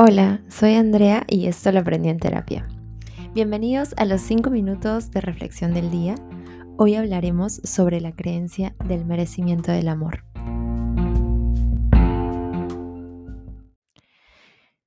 Hola, 0.00 0.44
soy 0.48 0.74
Andrea 0.74 1.24
y 1.26 1.48
esto 1.48 1.72
lo 1.72 1.80
aprendí 1.80 2.08
en 2.08 2.20
terapia. 2.20 2.68
Bienvenidos 3.34 3.94
a 3.96 4.04
los 4.04 4.20
5 4.20 4.48
minutos 4.48 5.10
de 5.10 5.20
reflexión 5.20 5.74
del 5.74 5.90
día. 5.90 6.14
Hoy 6.76 6.94
hablaremos 6.94 7.54
sobre 7.64 8.00
la 8.00 8.12
creencia 8.12 8.76
del 8.86 9.04
merecimiento 9.04 9.72
del 9.72 9.88
amor. 9.88 10.24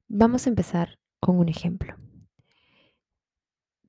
Vamos 0.07 0.45
a 0.45 0.49
empezar 0.49 0.97
con 1.19 1.39
un 1.39 1.49
ejemplo. 1.49 1.97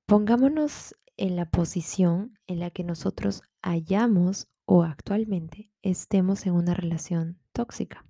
Pongámonos 0.07 0.97
en 1.17 1.37
la 1.37 1.49
posición 1.49 2.37
en 2.49 2.59
la 2.59 2.71
que 2.71 2.83
nosotros 2.83 3.43
hayamos 3.63 4.49
o 4.65 4.83
actualmente 4.83 5.71
estemos 5.83 6.47
en 6.47 6.55
una 6.55 6.75
relación 6.75 7.39
tóxica 7.53 8.05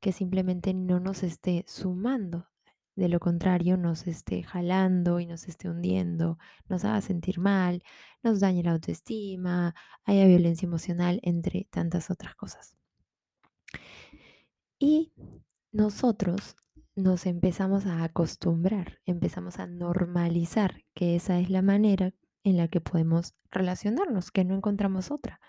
que 0.00 0.12
simplemente 0.12 0.74
no 0.74 1.00
nos 1.00 1.22
esté 1.22 1.64
sumando. 1.66 2.48
De 2.96 3.08
lo 3.08 3.20
contrario, 3.20 3.76
nos 3.76 4.06
esté 4.06 4.42
jalando 4.42 5.20
y 5.20 5.26
nos 5.26 5.48
esté 5.48 5.68
hundiendo, 5.68 6.38
nos 6.68 6.84
haga 6.84 7.02
sentir 7.02 7.38
mal, 7.38 7.82
nos 8.22 8.40
dañe 8.40 8.62
la 8.62 8.72
autoestima, 8.72 9.74
haya 10.04 10.26
violencia 10.26 10.66
emocional, 10.66 11.20
entre 11.22 11.68
tantas 11.70 12.10
otras 12.10 12.34
cosas. 12.34 12.76
Y 14.78 15.12
nosotros 15.72 16.56
nos 16.94 17.26
empezamos 17.26 17.84
a 17.84 18.02
acostumbrar, 18.02 18.98
empezamos 19.04 19.58
a 19.58 19.66
normalizar 19.66 20.82
que 20.94 21.16
esa 21.16 21.38
es 21.38 21.50
la 21.50 21.60
manera 21.60 22.14
en 22.44 22.56
la 22.56 22.68
que 22.68 22.80
podemos 22.80 23.34
relacionarnos, 23.50 24.30
que 24.30 24.44
no 24.44 24.54
encontramos 24.54 25.10
otra, 25.10 25.40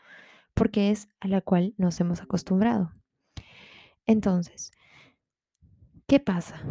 porque 0.54 0.92
es 0.92 1.08
a 1.22 1.30
la 1.30 1.40
cual 1.40 1.74
nos 1.78 2.00
hemos 2.02 2.22
acostumbrado. 2.22 2.92
Entonces, 4.08 4.72
¿qué 6.08 6.22
pasa? 6.22 6.64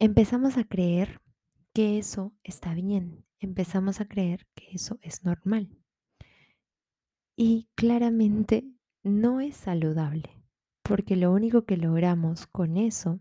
Empezamos 0.00 0.56
a 0.56 0.64
creer 0.64 1.20
que 1.72 1.96
eso 1.96 2.34
está 2.42 2.74
bien, 2.74 3.24
empezamos 3.38 4.00
a 4.00 4.06
creer 4.06 4.48
que 4.56 4.66
eso 4.72 4.98
es 5.00 5.24
normal. 5.24 5.70
Y 7.36 7.68
claramente 7.76 8.66
no 9.04 9.40
es 9.40 9.56
saludable, 9.56 10.42
porque 10.82 11.14
lo 11.14 11.32
único 11.32 11.64
que 11.64 11.76
logramos 11.76 12.48
con 12.48 12.76
eso 12.76 13.20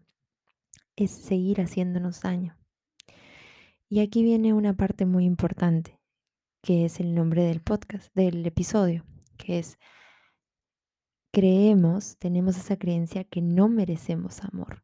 es 0.96 1.12
seguir 1.12 1.62
haciéndonos 1.62 2.22
daño. 2.22 2.58
Y 3.90 4.00
aquí 4.00 4.24
viene 4.24 4.54
una 4.54 4.74
parte 4.76 5.06
muy 5.06 5.26
importante, 5.26 6.00
que 6.64 6.86
es 6.86 7.00
el 7.00 7.14
nombre 7.14 7.44
del 7.44 7.62
podcast, 7.62 8.12
del 8.16 8.44
episodio, 8.44 9.06
que 9.38 9.60
es 9.60 9.78
creemos, 11.32 12.18
tenemos 12.18 12.58
esa 12.58 12.78
creencia 12.78 13.24
que 13.24 13.42
no 13.42 13.70
merecemos 13.70 14.44
amor. 14.44 14.84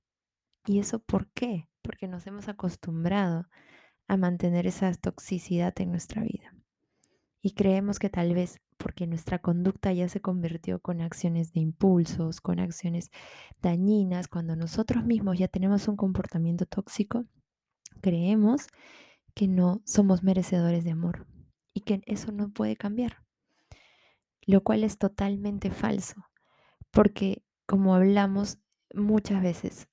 ¿Y 0.66 0.80
eso 0.80 1.00
por 1.00 1.30
qué? 1.32 1.70
Porque 1.82 2.08
nos 2.08 2.26
hemos 2.26 2.48
acostumbrado 2.48 3.48
a 4.08 4.18
mantener 4.18 4.66
esa 4.66 4.94
toxicidad 4.94 5.74
en 5.80 5.92
nuestra 5.92 6.24
vida. 6.24 6.56
Y 7.42 7.52
creemos 7.52 8.00
que 8.00 8.10
tal 8.10 8.34
vez 8.34 8.60
porque 8.78 9.08
nuestra 9.08 9.40
conducta 9.40 9.92
ya 9.92 10.08
se 10.08 10.22
convirtió 10.22 10.80
con 10.80 11.02
acciones 11.02 11.52
de 11.52 11.60
impulsos, 11.60 12.42
con 12.42 12.60
acciones 12.60 13.10
dañinas, 13.62 14.28
cuando 14.28 14.56
nosotros 14.56 15.04
mismos 15.04 15.38
ya 15.38 15.48
tenemos 15.48 15.88
un 15.88 15.98
comportamiento 15.98 16.66
tóxico, 16.66 17.26
creemos 18.02 18.68
que 19.34 19.48
no 19.48 19.82
somos 19.86 20.24
merecedores 20.24 20.84
de 20.84 20.92
amor 20.92 21.28
y 21.74 21.82
que 21.82 22.02
eso 22.06 22.32
no 22.32 22.50
puede 22.50 22.76
cambiar, 22.76 23.24
lo 24.46 24.64
cual 24.64 24.84
es 24.84 24.98
totalmente 24.98 25.72
falso 25.72 26.27
porque 26.92 27.44
como 27.66 27.96
hablamos 27.96 28.60
muchas 28.94 29.42
veces, 29.42 29.88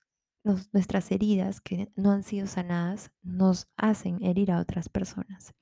nuestras 0.72 1.10
heridas 1.10 1.60
que 1.60 1.90
no 1.96 2.10
han 2.10 2.22
sido 2.22 2.46
sanadas 2.46 3.10
nos 3.22 3.68
hacen 3.76 4.22
herir 4.22 4.52
a 4.52 4.60
otras 4.60 4.88
personas. 4.88 5.54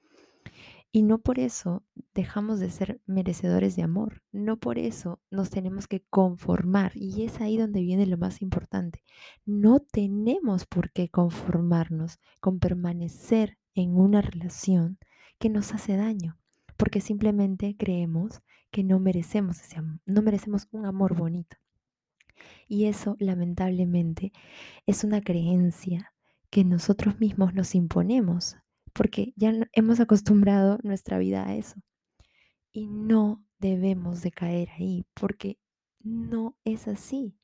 Y 0.95 1.03
no 1.05 1.23
por 1.23 1.39
eso 1.39 1.87
dejamos 2.13 2.61
de 2.61 2.71
ser 2.71 3.01
merecedores 3.07 3.77
de 3.77 3.83
amor, 3.83 4.23
no 4.31 4.59
por 4.59 4.79
eso 4.79 5.23
nos 5.31 5.49
tenemos 5.49 5.89
que 5.89 6.05
conformar. 6.11 6.93
Y 6.95 7.25
es 7.25 7.41
ahí 7.41 7.57
donde 7.57 7.81
viene 7.81 8.05
lo 8.07 8.19
más 8.19 8.43
importante. 8.43 9.03
No 9.47 9.81
tenemos 9.81 10.67
por 10.67 10.93
qué 10.93 11.09
conformarnos 11.09 12.19
con 12.41 12.59
permanecer 12.59 13.59
en 13.75 13.97
una 13.97 14.21
relación 14.21 14.99
que 15.39 15.49
nos 15.49 15.73
hace 15.73 15.97
daño, 15.97 16.39
porque 16.77 17.01
simplemente 17.01 17.75
creemos 17.79 18.43
que 18.73 18.83
no 18.83 18.99
merecemos 18.99 19.61
ese 19.61 19.81
no 20.07 20.23
merecemos 20.23 20.67
un 20.73 20.87
amor 20.87 21.15
bonito. 21.15 21.57
Y 22.67 22.87
eso, 22.87 23.17
lamentablemente, 23.21 24.33
es 24.87 25.05
una 25.05 25.21
creencia 25.21 26.13
que 26.51 26.65
nosotros 26.65 27.21
mismos 27.21 27.55
nos 27.55 27.75
imponemos, 27.75 28.57
porque 28.93 29.33
ya 29.37 29.53
hemos 29.73 30.01
acostumbrado 30.01 30.79
nuestra 30.83 31.19
vida 31.19 31.47
a 31.47 31.55
eso. 31.55 31.77
Y 32.73 32.87
no 32.87 33.45
debemos 33.59 34.23
de 34.23 34.33
caer 34.33 34.71
ahí, 34.71 35.05
porque 35.15 35.59
no 36.01 36.57
es 36.65 36.89
así. 36.89 37.37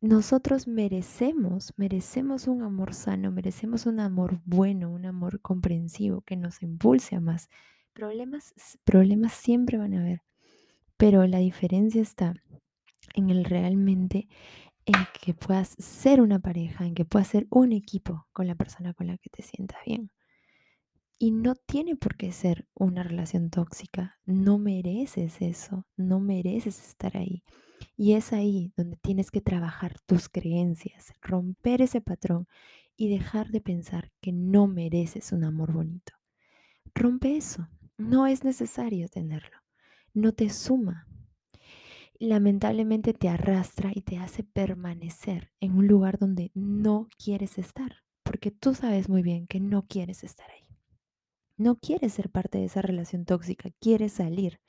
Nosotros 0.00 0.68
merecemos, 0.68 1.72
merecemos 1.76 2.46
un 2.46 2.62
amor 2.62 2.94
sano, 2.94 3.32
merecemos 3.32 3.86
un 3.86 3.98
amor 3.98 4.40
bueno, 4.44 4.90
un 4.90 5.06
amor 5.06 5.40
comprensivo 5.40 6.20
que 6.20 6.36
nos 6.36 6.62
impulse 6.62 7.16
a 7.16 7.20
más, 7.20 7.48
Problemas, 7.98 8.54
problemas 8.84 9.32
siempre 9.32 9.76
van 9.76 9.92
a 9.92 10.00
haber, 10.00 10.22
pero 10.96 11.26
la 11.26 11.38
diferencia 11.38 12.00
está 12.00 12.32
en 13.14 13.28
el 13.28 13.44
realmente 13.44 14.28
en 14.86 14.94
que 15.20 15.34
puedas 15.34 15.70
ser 15.80 16.20
una 16.20 16.38
pareja, 16.38 16.86
en 16.86 16.94
que 16.94 17.04
puedas 17.04 17.26
ser 17.26 17.48
un 17.50 17.72
equipo 17.72 18.28
con 18.32 18.46
la 18.46 18.54
persona 18.54 18.94
con 18.94 19.08
la 19.08 19.18
que 19.18 19.30
te 19.30 19.42
sientas 19.42 19.80
bien. 19.84 20.12
Y 21.18 21.32
no 21.32 21.56
tiene 21.56 21.96
por 21.96 22.16
qué 22.16 22.30
ser 22.30 22.68
una 22.72 23.02
relación 23.02 23.50
tóxica. 23.50 24.20
No 24.24 24.58
mereces 24.58 25.42
eso, 25.42 25.84
no 25.96 26.20
mereces 26.20 26.78
estar 26.78 27.16
ahí. 27.16 27.42
Y 27.96 28.12
es 28.12 28.32
ahí 28.32 28.72
donde 28.76 28.96
tienes 28.98 29.32
que 29.32 29.40
trabajar 29.40 29.98
tus 30.06 30.28
creencias, 30.28 31.12
romper 31.20 31.82
ese 31.82 32.00
patrón 32.00 32.46
y 32.96 33.08
dejar 33.08 33.48
de 33.48 33.60
pensar 33.60 34.12
que 34.20 34.30
no 34.30 34.68
mereces 34.68 35.32
un 35.32 35.42
amor 35.42 35.72
bonito. 35.72 36.12
Rompe 36.94 37.36
eso, 37.36 37.68
no 37.98 38.26
es 38.26 38.44
necesario 38.44 39.08
tenerlo. 39.08 39.58
No 40.14 40.32
te 40.32 40.48
suma. 40.50 41.06
Lamentablemente 42.18 43.12
te 43.12 43.28
arrastra 43.28 43.90
y 43.94 44.02
te 44.02 44.18
hace 44.18 44.42
permanecer 44.42 45.52
en 45.60 45.76
un 45.76 45.86
lugar 45.86 46.18
donde 46.18 46.50
no 46.54 47.08
quieres 47.22 47.58
estar, 47.58 48.04
porque 48.22 48.50
tú 48.50 48.74
sabes 48.74 49.08
muy 49.08 49.22
bien 49.22 49.46
que 49.46 49.60
no 49.60 49.86
quieres 49.86 50.24
estar 50.24 50.50
ahí. 50.50 50.66
No 51.56 51.76
quieres 51.76 52.14
ser 52.14 52.30
parte 52.30 52.58
de 52.58 52.64
esa 52.64 52.82
relación 52.82 53.24
tóxica, 53.24 53.70
quieres 53.80 54.12
salir, 54.12 54.60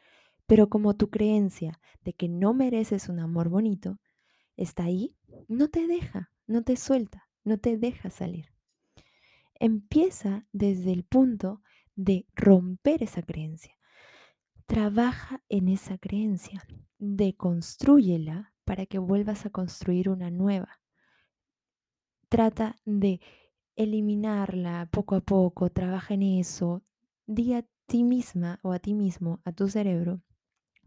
pero 0.48 0.70
como 0.70 0.96
tu 0.96 1.10
creencia 1.10 1.80
de 2.04 2.14
que 2.14 2.28
no 2.28 2.54
mereces 2.54 3.10
un 3.10 3.20
amor 3.20 3.50
bonito 3.50 4.00
está 4.58 4.84
ahí, 4.86 5.16
no 5.48 5.70
te 5.70 5.88
deja, 5.88 6.32
no 6.48 6.64
te 6.64 6.76
suelta, 6.76 7.30
no 7.44 7.60
te 7.60 7.78
deja 7.78 8.10
salir. 8.10 8.48
Empieza 9.60 10.48
desde 10.52 10.92
el 10.94 11.04
punto 11.04 11.62
de 12.00 12.26
romper 12.34 13.04
esa 13.04 13.22
creencia. 13.22 13.78
Trabaja 14.68 15.44
en 15.50 15.68
esa 15.68 15.98
creencia, 15.98 16.66
deconstrúyela 16.98 18.54
para 18.64 18.86
que 18.86 19.00
vuelvas 19.00 19.46
a 19.46 19.50
construir 19.50 20.10
una 20.10 20.32
nueva. 20.32 20.80
Trata 22.30 22.78
de 22.86 23.20
eliminarla 23.76 24.88
poco 24.92 25.16
a 25.16 25.22
poco, 25.22 25.72
trabaja 25.72 26.14
en 26.14 26.24
eso, 26.24 26.86
di 27.26 27.54
a 27.54 27.66
ti 27.86 28.06
misma 28.06 28.60
o 28.64 28.72
a 28.72 28.80
ti 28.80 28.94
mismo, 28.94 29.42
a 29.44 29.52
tu 29.52 29.68
cerebro, 29.68 30.22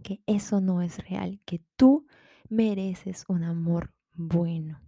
que 0.02 0.22
eso 0.26 0.62
no 0.62 0.80
es 0.80 1.06
real, 1.10 1.42
que 1.44 1.62
tú 1.76 2.06
mereces 2.48 3.26
un 3.28 3.44
amor 3.44 3.92
bueno, 4.14 4.80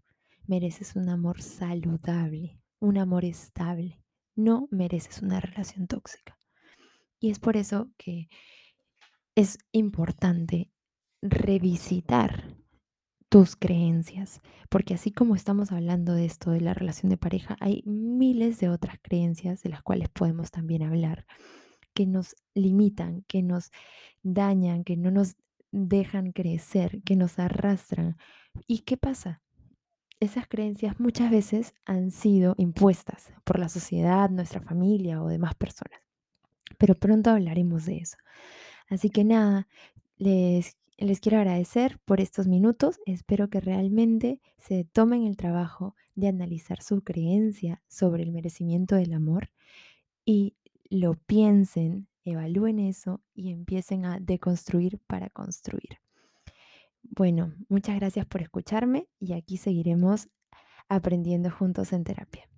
mereces 0.46 0.96
un 0.96 1.10
amor 1.10 1.42
saludable, 1.42 2.62
un 2.78 2.96
amor 2.96 3.26
estable 3.26 4.03
no 4.36 4.68
mereces 4.70 5.22
una 5.22 5.40
relación 5.40 5.86
tóxica. 5.86 6.38
Y 7.20 7.30
es 7.30 7.38
por 7.38 7.56
eso 7.56 7.90
que 7.96 8.28
es 9.34 9.58
importante 9.72 10.70
revisitar 11.22 12.54
tus 13.28 13.56
creencias, 13.56 14.40
porque 14.68 14.94
así 14.94 15.10
como 15.10 15.34
estamos 15.34 15.72
hablando 15.72 16.14
de 16.14 16.24
esto 16.24 16.50
de 16.50 16.60
la 16.60 16.74
relación 16.74 17.10
de 17.10 17.16
pareja, 17.16 17.56
hay 17.58 17.82
miles 17.84 18.60
de 18.60 18.68
otras 18.68 18.98
creencias 19.02 19.62
de 19.62 19.70
las 19.70 19.82
cuales 19.82 20.08
podemos 20.08 20.50
también 20.50 20.82
hablar, 20.82 21.26
que 21.94 22.06
nos 22.06 22.36
limitan, 22.54 23.24
que 23.26 23.42
nos 23.42 23.70
dañan, 24.22 24.84
que 24.84 24.96
no 24.96 25.10
nos 25.10 25.36
dejan 25.72 26.32
crecer, 26.32 27.02
que 27.02 27.16
nos 27.16 27.38
arrastran. 27.38 28.16
¿Y 28.66 28.80
qué 28.80 28.96
pasa? 28.96 29.43
Esas 30.24 30.46
creencias 30.48 30.98
muchas 30.98 31.30
veces 31.30 31.74
han 31.84 32.10
sido 32.10 32.54
impuestas 32.58 33.32
por 33.44 33.58
la 33.58 33.68
sociedad, 33.68 34.30
nuestra 34.30 34.60
familia 34.60 35.22
o 35.22 35.28
demás 35.28 35.54
personas. 35.54 36.00
Pero 36.78 36.94
pronto 36.94 37.30
hablaremos 37.30 37.84
de 37.86 37.98
eso. 37.98 38.16
Así 38.88 39.10
que 39.10 39.24
nada, 39.24 39.68
les 40.16 40.76
les 40.98 41.20
quiero 41.20 41.38
agradecer 41.38 41.98
por 42.04 42.20
estos 42.20 42.46
minutos. 42.46 43.00
Espero 43.06 43.48
que 43.48 43.60
realmente 43.60 44.40
se 44.58 44.84
tomen 44.84 45.24
el 45.24 45.36
trabajo 45.36 45.94
de 46.14 46.28
analizar 46.28 46.82
su 46.82 47.02
creencia 47.02 47.82
sobre 47.88 48.22
el 48.22 48.32
merecimiento 48.32 48.94
del 48.94 49.12
amor 49.12 49.50
y 50.24 50.54
lo 50.88 51.14
piensen, 51.14 52.08
evalúen 52.24 52.78
eso 52.78 53.20
y 53.34 53.50
empiecen 53.50 54.04
a 54.04 54.20
deconstruir 54.20 55.00
para 55.06 55.30
construir. 55.30 55.98
Bueno, 57.10 57.54
muchas 57.68 57.96
gracias 57.96 58.26
por 58.26 58.42
escucharme 58.42 59.08
y 59.18 59.34
aquí 59.34 59.56
seguiremos 59.56 60.28
aprendiendo 60.88 61.50
juntos 61.50 61.92
en 61.92 62.04
terapia. 62.04 62.48